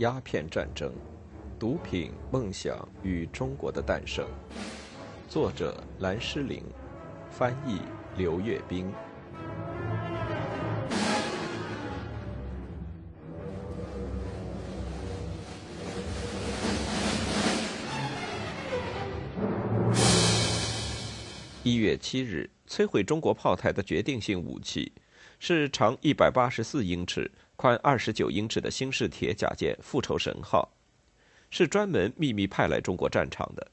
[0.00, 0.90] 鸦片战争：
[1.58, 4.26] 毒品、梦想与中国的诞生。
[5.28, 6.64] 作者：蓝诗玲，
[7.30, 7.80] 翻译：
[8.16, 8.90] 刘月冰。
[21.62, 24.90] 一月七日，摧毁中国炮台的决定性武器
[25.38, 30.66] 是长一百八十四英尺、宽二十九英尺的新式铁甲舰“复仇神号”，
[31.52, 33.70] 是专门秘密派来中国战场的。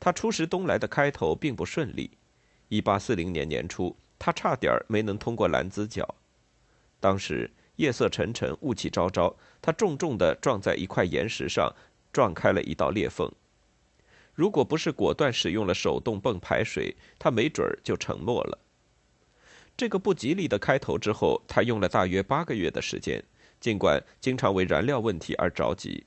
[0.00, 2.10] 它出师东来的开头并不顺利。
[2.68, 6.16] 一八四零年年初，它差点没能通过兰子角。
[6.98, 11.72] 当时夜色沉沉，雾气昭昭，它重重地撞在一块岩石上，
[12.12, 13.30] 撞开了一道裂缝。
[14.34, 18.58] 如果不是果断使用了手动泵排水，他没准儿就沉没了。
[19.76, 23.22] 这个不吉利的开头之后，他用了大约八个月的时间，
[23.60, 26.06] 尽管经常为燃料问题而着急，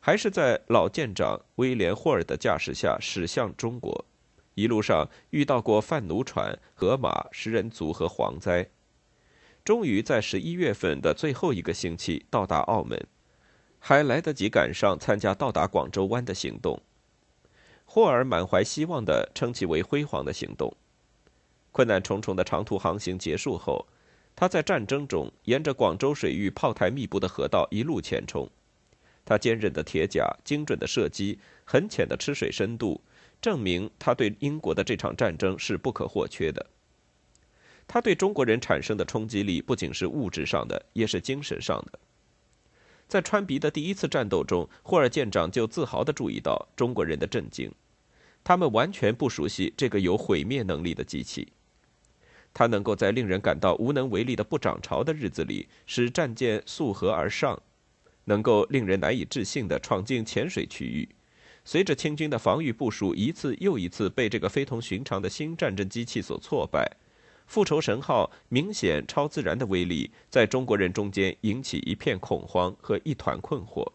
[0.00, 4.04] 还是在老舰长威廉霍尔的驾驶下驶向中国。
[4.54, 8.68] 一路上遇到过贩奴船、河马、食人族和蝗灾，
[9.64, 13.06] 终于在十一月份的最后一个星期到达澳门，
[13.78, 16.82] 还来得及赶上参加到达广州湾的行动。
[17.84, 20.74] 霍尔满怀希望地称其为辉煌的行动。
[21.76, 23.86] 困难重重的长途航行结束后，
[24.34, 28.48] 他在战争中沿着广州水域炮台密布的河道一路前冲。
[29.26, 32.98] 他坚韧的铁甲、精准的射击、很浅的吃水深度，
[33.42, 36.64] 证明他对英国的这场战争是不可或缺的。
[37.86, 41.98] 他对中国人产生的冲击力不仅是物质上的，也是精神上的。
[43.06, 47.70] 在川鼻的第一次战斗中，霍尔舰长就自豪地注意到中国人的震惊，
[48.42, 51.46] 他们完全不熟悉这个有毁灭能力的机器。
[52.58, 57.60] 他能够在令人感到无能为力的不涨潮的日子里，使战舰溯河而上，
[58.24, 61.06] 能够令人难以置信地闯进浅水区域。
[61.66, 66.96] 随着清军的防御部署一次又一次被这个非同寻常的新战争机器所挫败。
[67.46, 73.92] 复仇神号明显超自然的威力，在中国人中间引起一片恐慌和一团困惑。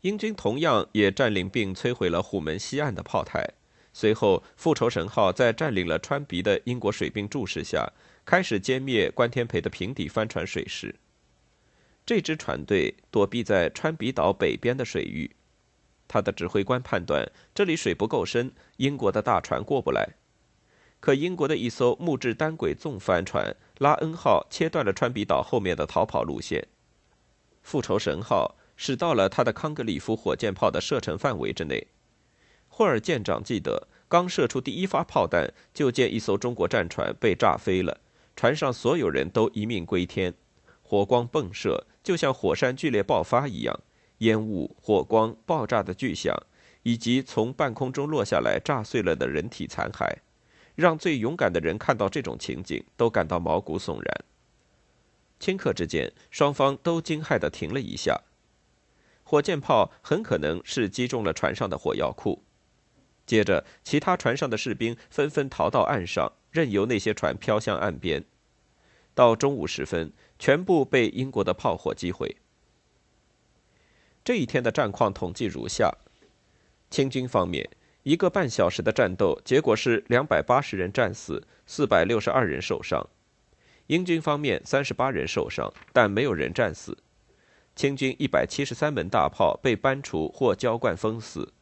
[0.00, 3.57] 英军同样也占领并摧毁了虎门西岸的炮台。
[4.00, 7.92] 随后，复仇神号在占领了川鼻的英国水兵注视下，
[8.24, 10.94] 开始歼灭关天培的平底帆船水师。
[12.06, 15.28] 这支船队躲避在川鼻岛北边的水域，
[16.06, 20.10] 他的指挥官判断这里水不够深，英国的大船过不来。
[21.00, 26.64] 可英国的一艘木质单轨纵帆船“拉恩号”切断了川比岛后面的逃跑路线。
[27.62, 31.84] 复仇神号驶到了他的康格里夫火箭炮的射程范围之内。
[32.78, 38.00] 霍尔舰长记得，刚射出第一发炮弹，就见一艘中国战船被炸飞了，
[38.36, 40.32] 船上所有人都一命归天。
[40.84, 43.80] 火光迸射，就像火山剧烈爆发一样，
[44.18, 46.32] 烟雾、火光、爆炸的巨响，
[46.84, 50.18] 以及从半空中落下来炸碎了的人体残骸。
[50.76, 54.24] 让最勇敢的人看到这种情景，都感到毛骨悚然。
[55.40, 58.20] 顷刻之间，双方都惊骇地停了一下。
[59.24, 62.44] 火箭炮很可能是击中了船上的火药库。
[63.28, 68.24] 接着，其他船上的士兵纷纷逃到岸上，任由那些船飘向岸边。
[69.14, 72.36] 到中午时分，全部被英国的炮火击毁。
[74.24, 75.92] 这一天的战况统计如下：
[76.90, 77.68] 清军方面。
[78.04, 83.06] 一个半小时的战斗，结果是两百八十人战死，四百六十二人受伤。
[83.88, 86.96] 英军方面三十八人受伤，但没有人战死。
[87.76, 91.52] 清军一百七十三门大炮被搬除或浇灌封死，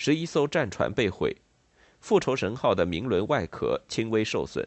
[0.00, 1.36] 十一艘战船被毁。
[2.00, 4.66] 复仇神号的明轮外壳轻微受损。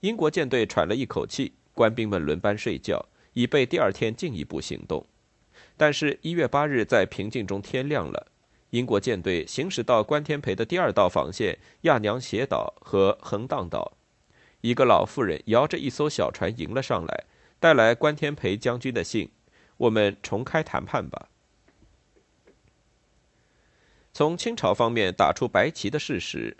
[0.00, 5.06] 英国舰队喘了一口气，官兵们轮班睡觉，以备第二天进一步行动。
[5.76, 8.26] 但是，一月八日在平静中天亮了。
[8.70, 13.96] 英国舰队行驶到关天培的第二道防线亚娘斜岛和横荡岛，
[14.62, 17.24] 一个老妇人摇着一艘小船迎了上来，
[17.60, 19.30] 带来关天培将军的信
[19.78, 21.28] ：“我们重开谈判吧。”
[24.12, 26.56] 从清朝方面打出白旗的事实，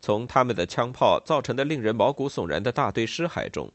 [0.00, 3.72] 从他们的枪炮造成的令人毛骨悚然的大堆尸骸中，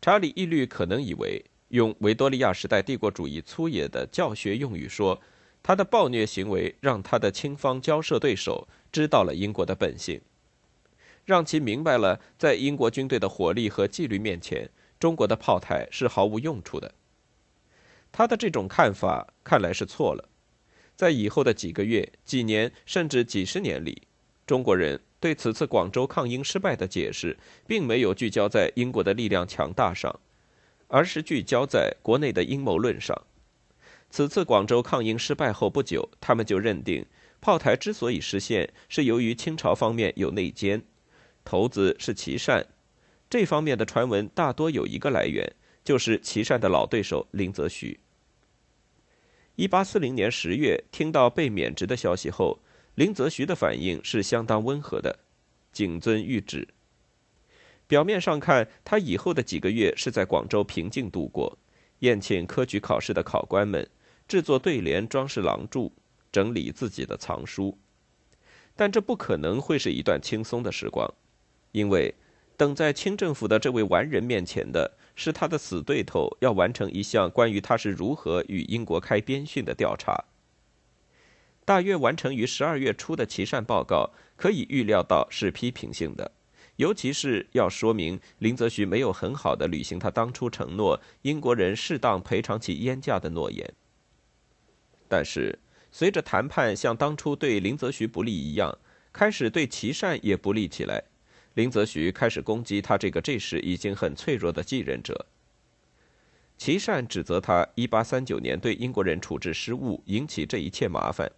[0.00, 5.20] 查理一律可能以为，用维多利亚时代帝国主义粗野的教学用语说。
[5.64, 10.20] 他的暴虐行为让他的亲方交涉对手知道了英国的本性，
[11.24, 14.68] 让其明白了在英国军队的火力和纪律面前，
[14.98, 16.92] 中国的炮台是毫无用处的。
[18.10, 20.28] 他的这种看法看来是错了。
[21.02, 24.02] 在以后的几个月、几年甚至几十年里，
[24.46, 30.20] 中国人对此次广州抗英失败的解释，并没有聚焦在英国的力量强大上，
[30.86, 33.20] 而是聚焦在国内的阴谋论上。
[34.10, 37.04] 此次广州抗英失败后不久，他们就认定
[37.40, 40.80] 炮台之所以失陷，是由于清朝方面有内奸，
[41.44, 42.64] 头子是琦善。
[43.28, 45.52] 这方面的传闻大多有一个来源，
[45.82, 47.98] 就是琦善的老对手林则徐。
[49.56, 52.58] 一八四零年十月，听到被免职的消息后，
[52.94, 55.18] 林则徐的反应是相当温和的，
[55.72, 56.66] 谨遵谕旨。
[57.86, 61.58] 表面上看，他以后的几个月是在广州平静度过，
[61.98, 63.86] 宴请科举考试的考官们，
[64.26, 65.92] 制作对联装饰廊柱，
[66.32, 67.76] 整理自己的藏书。
[68.74, 71.06] 但这不可能会是一段轻松的时光，
[71.72, 72.14] 因为
[72.56, 80.24] 等在清政府的这位完人面前的是他的死对头，要完成一项关于他是如何与英国开边训的调查。
[81.64, 86.32] 大约完成于十二月初的琦善报告，可以预料到是批评性的。
[86.76, 93.72] 尤其是要说明林则徐没有很好的履行他当初承诺英国人适当赔偿其烟价的诺言。
[95.06, 95.58] 但是，
[95.92, 98.78] 随着谈判像当初对林则徐不利一样，
[99.12, 101.04] 开始对琦善也不利起来，
[101.54, 105.26] 林则徐开始攻击他这个这时已经很脆弱的继任者。
[106.58, 111.30] 琦善指责他1839年对英国人处置失误，引起这一切麻烦。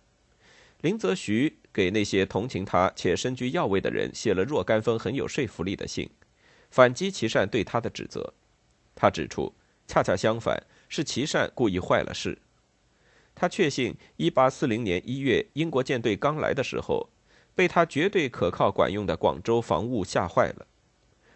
[0.80, 1.56] 林则徐。
[1.74, 6.08] 给那些同情他且身居要位的人写了若干封很有说服力的信，
[6.70, 8.32] 反击琦善对他的指责。
[8.94, 9.52] 他指出，
[9.88, 12.38] 恰恰相反，是琦善故意坏了事。
[13.34, 17.10] 他确信，1840年1月英国舰队刚来的时候，
[17.54, 20.66] 被他绝对可靠管用的广州防务吓坏了。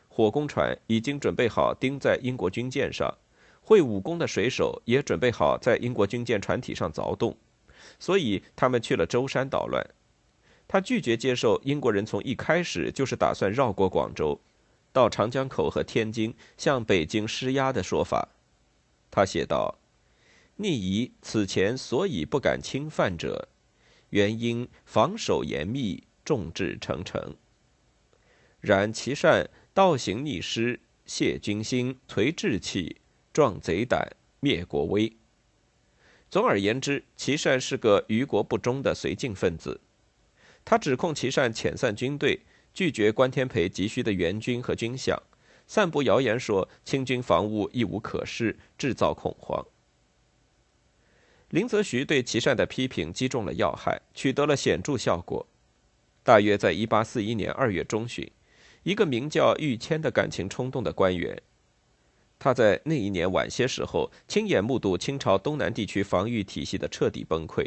[0.09, 3.17] 火攻船已经准备好钉在英国军舰上，
[3.61, 7.37] 会武功的水手也准备好在英国军舰船体上凿洞，
[8.01, 9.87] 所以他们去了舟山捣乱。
[10.67, 14.41] 他拒绝接受英国人从一开始就是打算绕过广州，
[14.93, 18.29] 到长江口和天津向北京施压的说法。
[19.11, 19.79] 他写道
[20.57, 23.49] ：“逆夷此前所以不敢侵犯者，
[24.11, 27.35] 原因防守严密，众志成城。
[28.61, 33.01] 然其善倒行逆施，泄军心，颓志气，
[33.33, 35.11] 壮贼胆，灭国威。
[36.29, 39.81] 总而言之，其善是个于国不忠的绥靖分子。”
[40.67, 42.43] 他指控齐善遣散军队，
[42.75, 45.19] 拒绝关天培急需的援军和军饷，
[45.67, 49.65] 散布谣言说清军防务一无可施，制造恐慌。
[51.49, 55.47] 林则徐对齐善的批评击中了要害，取得了显著效果。
[56.29, 58.31] 大约在1841年2月中旬，
[58.83, 61.41] 一个名叫玉谦的感情冲动的官员，
[62.39, 67.67] 他在那一年晚些时候亲眼目睹清朝东南地区防御体系的彻底崩溃，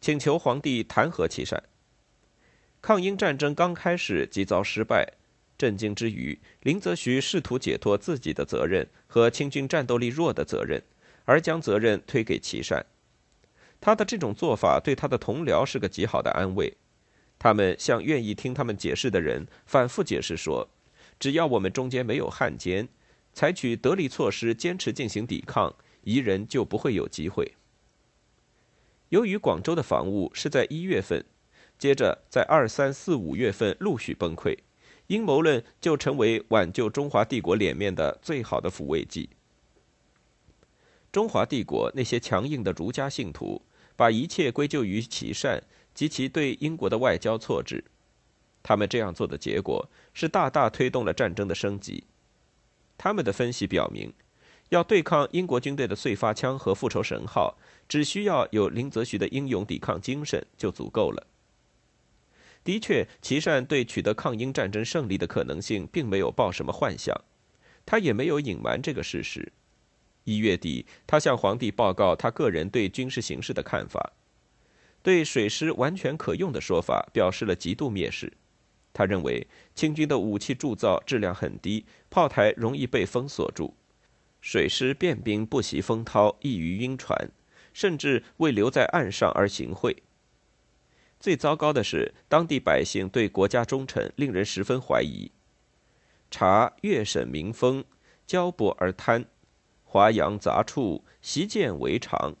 [0.00, 1.62] 请求皇帝弹劾琦善。
[2.82, 5.12] 抗英战争刚开始即遭失败，
[5.56, 10.82] 震惊之余，林则徐试图解脱自己的责任和清军战斗力弱的责任，
[11.24, 12.84] 而将责任推给琦善。
[13.80, 16.76] 他的这种做法对他的同僚是个极好的安慰，
[17.44, 20.66] 他们向愿意听他们解释的人反复解释说，
[21.20, 22.88] 只要我们中间没有汉奸，
[23.34, 27.52] 采取得力措施，坚持进行抵抗，彝人就不会有机会。
[29.10, 31.22] 由于广州的防务是在一月份。
[31.78, 34.56] 接着，在二三四五月份陆续崩溃，
[35.08, 39.28] 阴谋论就成为挽救中华帝国脸面的最好的抚慰剂。
[41.12, 43.60] 中华帝国那些强硬的儒家信徒，
[43.96, 45.62] 把一切归咎于其善
[45.94, 47.84] 及其对英国的外交错置。
[48.62, 52.04] 他们这样做的结果是大大推动了战争的升级。
[52.96, 54.12] 他们的分析表明，
[54.70, 57.56] 要对抗英国军队的碎发枪和复仇神号，
[57.88, 61.26] 只需要有林则徐的英勇抵抗精神就足够了。
[62.62, 67.14] 的确，琦善对取得抗英战争胜利的可能性并没有抱什么幻想，
[67.84, 69.52] 他也没有隐瞒这个事实。
[70.24, 74.12] 一月底，他向皇帝报告他个人对军事形势的看法，
[75.04, 78.32] 对水师完全可用的说法表示了极度蔑视。
[78.94, 83.74] 他认为清军的武器铸造质量很低，炮台容易被封锁住，
[84.40, 87.30] 水师便兵不习风涛，易于晕船，
[87.74, 90.02] 甚至为留在岸上而行贿。
[91.20, 95.30] 最糟糕的是，当地百姓对国家忠诚，令人十分怀疑。
[96.30, 97.84] 查粤省民风，
[98.26, 99.26] 骄薄而贪，
[99.82, 102.34] 华洋杂处，习见为常，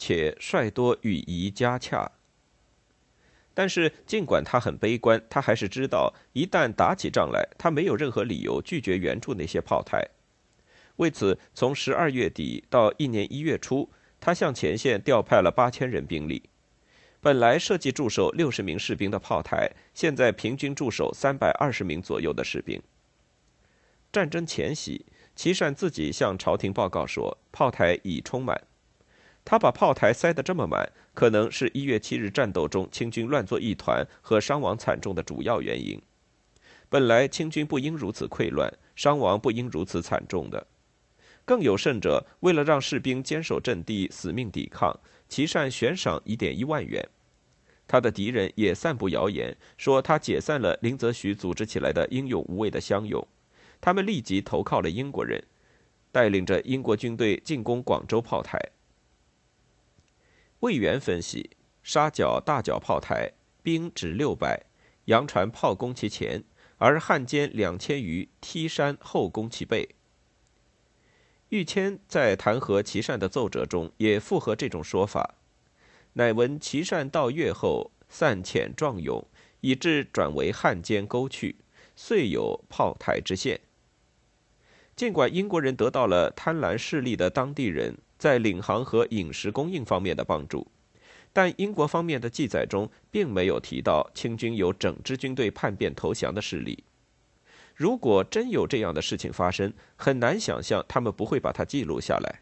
[0.00, 2.10] 且率多与夷加洽。
[3.52, 10.08] 但是，尽管他很悲观，他还是知道，一旦打起仗来，他没有任何理由拒绝援助那些炮台。
[10.96, 16.44] 为此，从十二月底到一年一月初，他向前线调派了八千人兵力。
[17.20, 22.80] 本来设计驻守六十名士兵的炮台，现在平均驻守三百二十名左右的士兵。
[24.10, 25.04] 战争前夕，
[25.36, 28.62] 琦善自己向朝廷报告说，炮台已充满。
[29.44, 36.00] 他把炮台塞得这么满，可能是一月七日战斗中清军乱作一团和伤亡惨重的主要原因。
[36.88, 40.66] 本来清军不应如此溃乱，伤亡不应如此惨重的。
[41.44, 44.96] 更有甚者，为了让士兵坚守阵地、死命抵抗，
[45.28, 47.08] 琦善悬赏一点一万元。
[47.88, 53.26] 他的敌人也散布谣言，说他解散了林则徐组织起来的英勇无畏的乡勇，
[53.80, 55.42] 他们立即投靠了英国人，
[56.12, 58.60] 带领着英国军队进攻广州炮台。
[60.60, 64.66] 魏源分析：沙角大角炮台兵只六百，
[65.06, 66.44] 洋船炮攻其前，
[66.76, 69.88] 而汉奸两千余踢山后攻其背。
[71.48, 75.36] 玉谦在弹劾琦善的奏折中也附和这种说法，
[76.12, 79.26] 乃闻琦善到粤后散遣壮勇，
[79.62, 81.56] 以致转为汉奸勾去，
[81.96, 83.58] 遂有炮台之现。
[84.94, 87.96] 尽管英国人得到了贪婪势力的当地人。
[88.20, 90.66] 在领航和饮食供应方面的帮助，
[91.32, 96.84] 但英国方面的记载中并没有提到清军有整支军队叛变投降的事例。
[97.74, 102.40] 如果真有这样的事情发生，很难想象他们不会把它记录下来。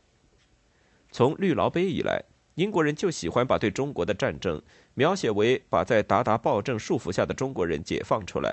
[1.12, 2.24] 从绿劳碑以来，
[2.56, 4.60] 英国人就喜欢把对中国的战争
[4.94, 8.52] 描写为把在鞑靼暴政束缚下的中国人解放出来，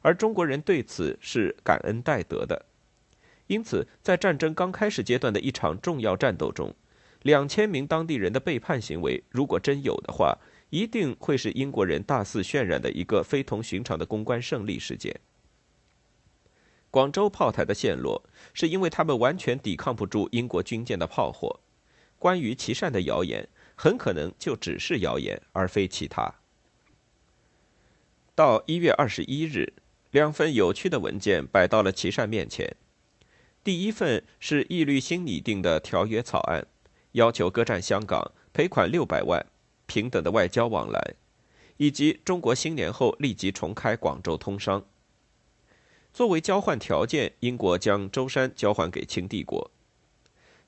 [0.00, 2.64] 而中国人对此是感恩戴德的。
[3.46, 6.74] 因此，在战争刚开始阶段的一场重要战斗中，
[7.22, 10.38] 两千名当地人的背叛行为，如果真有的话，
[10.70, 15.20] 一定会是英国人大肆渲染的一个非同寻常的公关胜利事件。
[16.90, 18.22] 广州炮台的陷落，
[18.52, 21.60] 是因为他们完全抵抗不住英国军舰的炮火。
[22.18, 26.36] 关于琦善的谣言，很可能就只是谣言，而非其他。
[28.34, 29.74] 到一月二十一日，
[30.10, 32.76] 两份有趣的文件摆到了琦善面前。
[33.64, 36.66] 第一份是义律新拟定的条约草案，
[37.12, 39.46] 要求割占香港，赔款六百万，
[39.86, 41.14] 平等的外交往来，
[41.78, 44.84] 以及中国新年后立即重开广州通商。
[46.12, 49.70] 作为交换条件，英国将舟山交还给清帝国。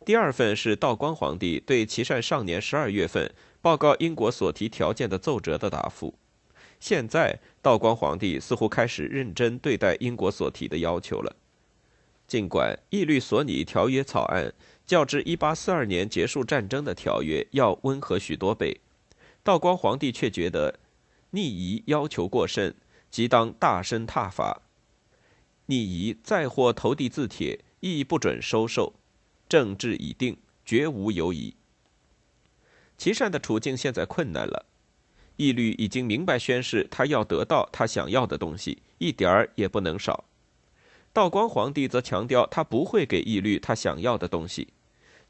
[0.06, 6.14] 第二份是道光皇帝对琦善上年十二月份报告英国所提条件的奏折的答复。
[6.80, 11.36] 现在，道光皇帝似乎开始认真对待英国所提的要求了。
[12.26, 14.52] 尽管义律所拟条约草案
[14.84, 18.80] 较之1842年结束战争的条约要温和许多倍，
[19.42, 20.80] 道光皇帝却觉得
[21.30, 22.74] 逆夷要求过甚，
[23.10, 24.62] 即当大声挞伐。
[25.66, 28.94] 逆夷再获投递字帖，亦不准收受。
[29.48, 31.54] 政治已定，绝无犹疑。
[32.98, 34.66] 琦善的处境现在困难了，
[35.36, 40.24] 义律已经明白宣誓，他要得到他想要的东西，一点儿也不能少。
[41.16, 44.68] 道光皇帝则强调，他不会给义律他想要的东西。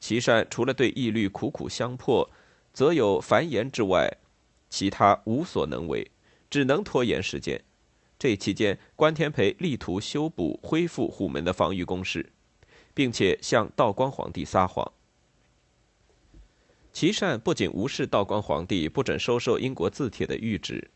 [0.01, 2.29] 琦善除了对义律苦苦相迫，
[2.73, 4.13] 则有繁言之外，
[4.69, 6.11] 其他无所能为，
[6.51, 7.63] 只能拖延时间。
[8.19, 12.33] 这期间，关天培力图修补、恢复虎门的防御工事，
[12.93, 14.91] 并且向道光皇帝撒谎。
[16.93, 20.91] 琦善不仅无视道光皇帝不准收受英国字帖的谕旨。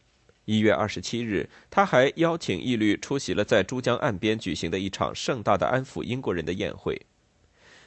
[0.50, 7.00] 一月二十七日，他还邀请义律出席了在珠江岸边举行的一场盛大的安抚英国人的宴会。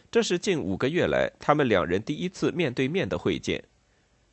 [0.09, 3.61] 这是近五个月来他们两人第一次面对面的会见。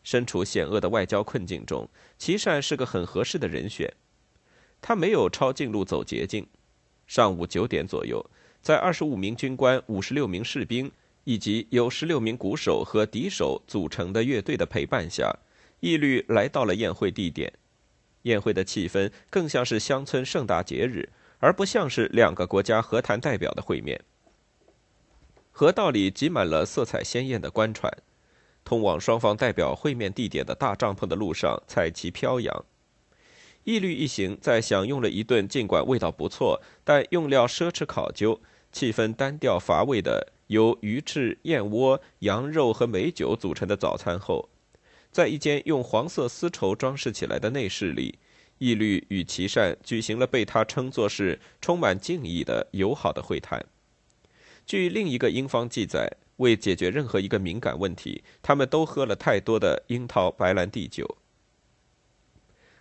[0.04, 3.92] 身处险恶的外交困境中，琦善是个很合适的人选。
[4.80, 6.46] 他没有抄近路走捷径。
[7.08, 8.24] 上午九点左右，
[8.62, 10.88] 在二十五名军官、五十六名士兵
[11.24, 15.36] 以及由十六名鼓手和笛手组成的乐队的陪伴下，
[15.80, 17.52] 义律来到了宴会地点。
[18.22, 21.08] 宴会的气氛更像是乡村盛大节日，
[21.38, 24.00] 而不像是两个国家和谈代表的会面。
[25.52, 27.92] 河道里挤满了色彩鲜艳的官船，
[28.64, 32.64] 通往双方代表会面地点的大帐篷的路上彩旗飘扬。
[33.64, 38.40] 义律一行在享用了一顿尽管味道不错，但用料奢侈考究、
[38.72, 44.48] 气氛单调乏味的由鱼翅、燕窝、羊肉和美酒组成的早餐后。
[45.10, 48.18] 在一间用黄色丝绸装饰起来的内室里，
[48.58, 53.64] 义律与琦善举行了被他称作是充满敬意的友好的会谈。
[54.64, 61.16] 据另一个英方记载，为解决任何一个敏感问题，他们都喝了太多的樱桃白兰地酒。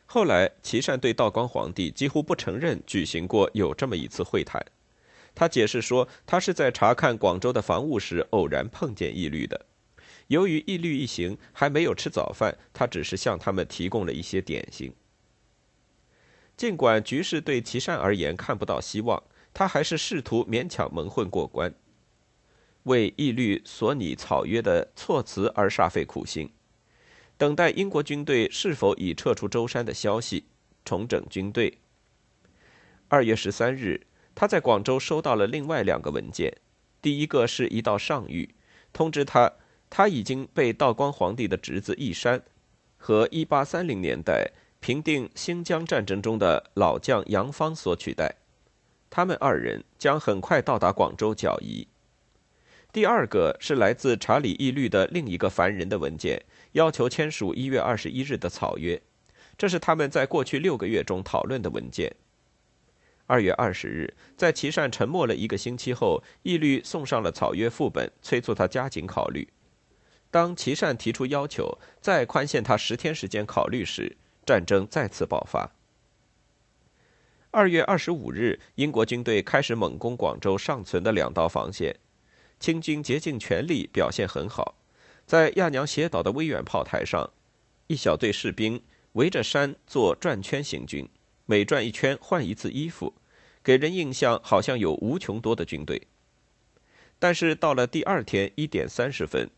[0.05, 4.63] 后来，琦善对道光皇帝几乎不承认举行过有这么一次会谈，
[5.33, 9.65] 他解释说，他是在查看广州的防务时偶然碰见义律的。
[10.29, 14.93] 由于一律一行还没有吃早饭，他只是向他们提供了一些点心。
[16.55, 21.73] 尽管局势对琦善而言看不到希望，他还是试图勉强蒙混过关，
[22.83, 26.51] 为义律所拟草约的措辞而煞费苦心，
[27.35, 30.45] 等待英国军队是否已撤出舟山的消息，
[30.85, 31.79] 重整军队。
[33.07, 34.05] 二月十三日，
[34.35, 36.55] 他在广州收到了另外两个文件，
[37.01, 38.49] 第一个是一道上谕，
[38.93, 39.53] 通知他
[39.89, 42.41] 他已经被道光皇帝的侄子义山
[42.97, 48.35] 和一八三零年代平定新疆战争中的老将杨芳所取代。
[49.09, 51.87] 他们二人将很快到达广州剿夷。
[52.91, 56.43] 第二个是来自查理义律的另一个凡人的文件，
[56.73, 59.01] 要求签署一月二十一日的草约。
[59.57, 62.15] 这是他们在过去六个月中讨论的文件。
[63.27, 69.47] 二月二十日，在琦善沉默了一个星期后，义律送上了草约副本，催促他加紧考虑。
[70.31, 75.71] 当琦善提出要求再宽限他十天时间考虑时，战争再次爆发。
[77.51, 81.95] 二月二十五日，英国军队开始猛攻广州尚存的两道防线，
[82.59, 84.75] 清军竭尽全力，表现很好。
[85.25, 87.31] 在亚娘斜岛的威远炮台上，
[87.87, 88.79] 一小队士兵
[89.13, 91.09] 围着山做转圈行军，
[91.47, 93.15] 每转一圈换一次衣服，
[93.63, 96.03] 给人印象好像有无穷多的军队。
[97.17, 99.49] 但是到了第二天一点三十分，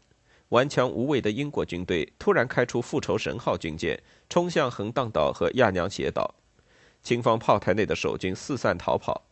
[0.51, 6.35] 顽强无畏的英国军队突然开出复仇神号军舰，冲向横荡岛和亚娘斜岛。
[7.01, 9.23] 清方炮台内的守军四散逃跑，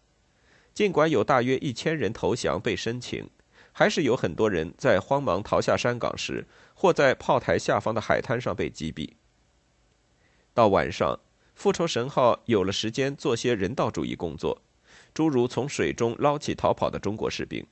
[0.73, 3.29] 尽管有大约一千人投降被申请，
[3.73, 9.09] 还是有很多人在慌忙逃下山岗时，或在炮台下方的海滩上被击毙。
[10.53, 11.19] 到晚上，
[11.53, 14.61] 复仇神号有了时间做些人道主义工作，
[15.13, 17.67] 诸如从水中捞起逃跑的中国士兵。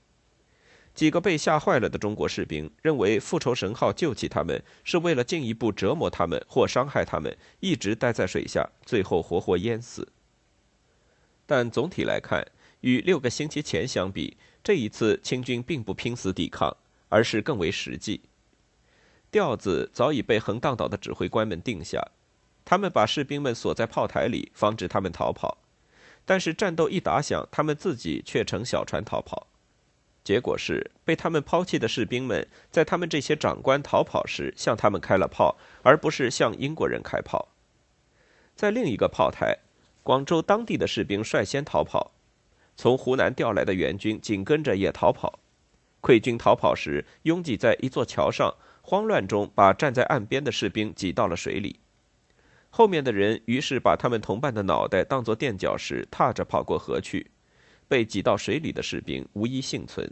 [0.97, 10.11] 几个被吓坏了的中国士兵认为，复仇神号救起他们是为了进一步折磨他们或伤害他们，一直待在水下，最后活活淹死。
[11.45, 12.43] 但总体来看，
[12.81, 16.75] 与六个星期前相比，这一次清军并不拼死抵抗，
[17.09, 18.21] 而是更为实际。
[19.29, 22.03] 调子早已被横荡岛的指挥官们定下，
[22.65, 25.59] 他们把士兵们锁在炮台里，防止他们逃跑。
[26.25, 29.45] 但是战斗一打响，他们自己却乘小船逃跑。
[30.27, 37.47] 结果是，被他们抛弃的士兵们在他们这些长官逃跑时向他们开了炮，而不是向英国人开炮。
[38.53, 39.59] 在另一个炮台，
[40.03, 42.11] 广州当地的士兵率先逃跑，
[42.75, 45.39] 从湖南调来的援军紧跟着也逃跑。
[46.01, 51.79] 溃军逃跑时，拥挤在一座桥上，慌乱中把站在岸边的士兵挤到了水里。
[52.69, 57.31] 后面的人于是把他们同伴的脑袋当作垫脚石，踏着跑过河去。
[57.87, 60.11] 被挤到水里的士兵无一幸存。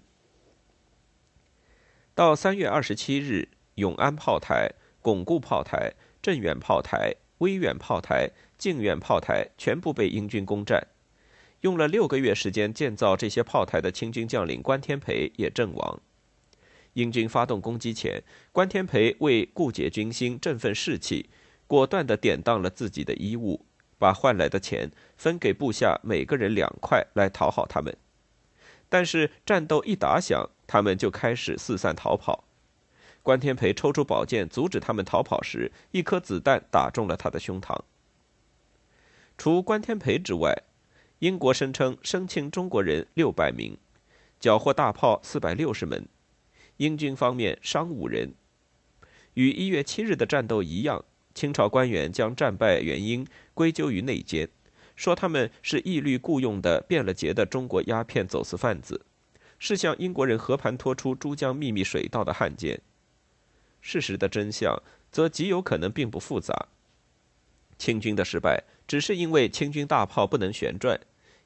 [2.14, 10.88] 到三月二十七日，永安炮台、巩固炮台、镇远炮台、威远炮台、靖远炮台全部被英军攻占。
[11.62, 16.00] 用了六个月时间建造这些炮台的清军将领关天培也阵亡。
[16.94, 21.30] 英军发动攻击前，关天培为固解军心、振奋士气，
[21.68, 23.66] 果断地典当了自己的衣物。
[23.98, 27.96] 把换来的钱分给部下每个人两块来讨好他们，
[28.90, 32.44] 但是战斗一打响，他们就开始四散逃跑。
[33.24, 37.80] 关天培抽出宝剑阻止他们逃跑时，一颗子弹打中了他的胸膛。
[39.38, 40.64] 除关天培之外，
[41.20, 43.78] 英国声称生擒中国人六百名，
[44.40, 46.08] 缴获大炮四百六十门。
[46.78, 48.36] 英军方面伤五人。
[49.34, 51.04] 与一月七日的战斗一样。
[51.36, 54.48] 清朝官员将战败原因归咎于内奸，
[54.96, 59.06] 说他们是义律雇佣的变了节的中国鸦片走私贩子，
[59.60, 62.82] 是向英国人和盘托出珠江秘密水道的汉奸。
[63.82, 66.70] 事实的真相则极有可能并不复杂。
[67.78, 70.98] 清军的失败只是因为清军大炮不能旋转，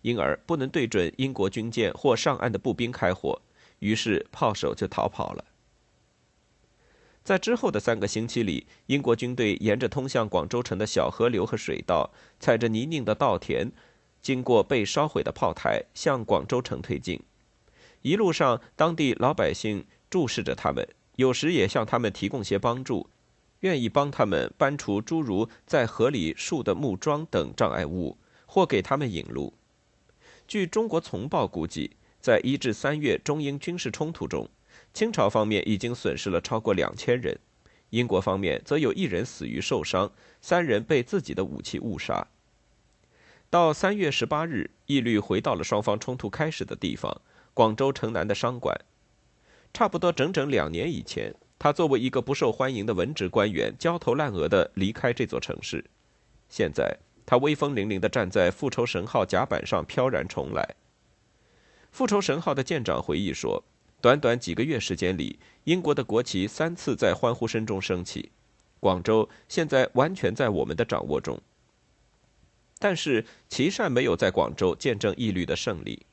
[0.04, 3.42] 因而不能对准英国军舰或上岸的步兵开火，
[3.80, 5.44] 于是炮手就逃跑了。
[7.30, 13.72] 在之后的三个星期里，英国军队沿着通向广州城的小河流和水道，踩着泥泞的稻田，
[14.20, 17.22] 经过被烧毁的炮台，向广州城推进。
[18.02, 23.08] 一路上，当地老百姓注视着他们，有时也向他们提供些帮助，
[23.60, 29.54] 愿意帮他们搬除诸如在河里竖的木桩等障碍物，或给他们引路。
[30.48, 34.50] 据中国丛报估计，在一至三月中英军事冲突中。
[34.94, 37.38] 清朝方面已经损失了超过两千人，
[37.90, 42.28] 英国方面则有一人死于受伤，三人被自己的武器误杀。
[43.50, 47.22] 到三月十八日，义律回到了双方冲突开始的地方——
[47.54, 48.80] 广州城南的商馆。
[49.74, 55.86] 差不多整整两年以前，他作为一个不受欢迎的文职官员，焦头烂额地离开这座城市。
[56.48, 60.76] 现在，他威风凛凛地站在复仇神号甲板上，飘然重来。
[61.92, 63.64] 复仇神号的舰长回忆说
[64.02, 68.32] ：“短短几个月时间里，英国的国旗三次在欢呼声中升起。
[68.80, 71.42] 广州现在完全在我们的掌握中。”
[72.80, 76.06] 但是，琦善没有在广州见证义律的胜利。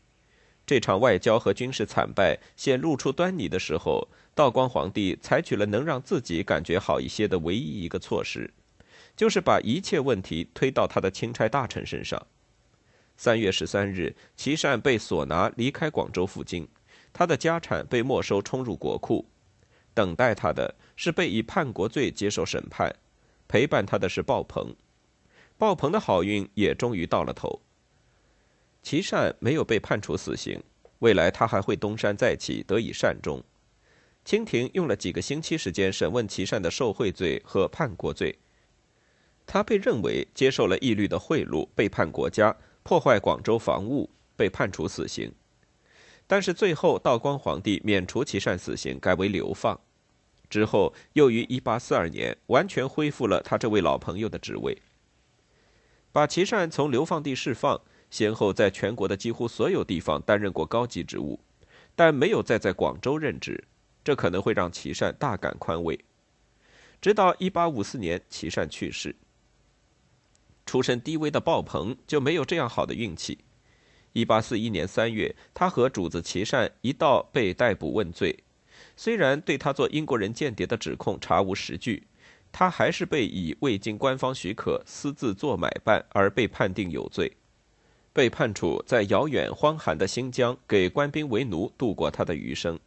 [0.66, 8.53] 这场外交和军事惨败显露出端倪的时候，道光皇帝采取了能让自己感觉好一些的唯一一个措施，
[9.16, 12.27] 就是把一切问题推到他的钦差大臣身上。
[13.16, 16.66] 三月十三日，琦善被索拿离开广州赴京，
[17.18, 19.24] 他的家产被没收充入国库，
[19.94, 22.94] 等待他的是被以叛国罪接受审判，
[23.48, 24.76] 陪伴他的是鲍鹏。
[25.57, 27.62] 鲍鹏的好运也终于到了头。
[28.83, 30.62] 琦善没有被判处死刑，
[30.98, 33.42] 未来他还会东山再起，得以善终。
[34.22, 38.38] 清廷用了几个星期时间审问琦善的受贿罪和叛国罪。
[39.46, 45.33] 他被认为接受了义律的贿赂，背叛国家，破坏广州防务，被判处死刑。
[46.26, 49.78] 但是最后，道光皇帝免除琦善死刑，改为流放。
[50.48, 54.80] 之后，又于1842年完全恢复了他这位老朋友的职位。
[56.12, 61.38] 把琦善从流放地释放，先后在全国的几乎所有地方担任过高级职务，
[61.94, 63.62] 但没有再在广州任职，
[64.02, 65.98] 这可能会让琦善大感宽慰。
[67.00, 69.14] 直到1854年，琦善去世。
[70.64, 73.38] 出身低微的鲍鹏就没有这样好的运气。
[74.16, 78.37] 1841年3月，他和主子琦善一道被逮捕问罪，
[78.96, 82.07] 虽然对他做英国人间谍的指控查无实据。
[82.52, 87.31] 他还是被以未经官方许可私自做买办而被判定有罪，
[88.14, 92.79] 被判处在遥远荒寒的新疆给官兵为奴度过他的余生。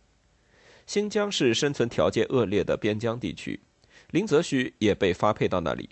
[0.87, 3.59] 新疆是生存条件恶劣的边疆地区，
[4.09, 5.89] 林则徐也被发配到那里。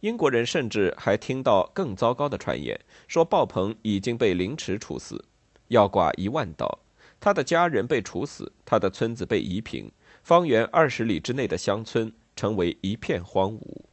[0.00, 5.24] 英国人甚至还听到更糟糕的传言，说鲍鹏已经被凌迟处死，
[5.68, 6.80] 要剐一万刀，
[7.18, 9.90] 他的家人被处死，他的村子被夷平，
[10.22, 12.12] 方圆二十里之内的乡村。
[12.36, 13.84] 成为一片荒芜。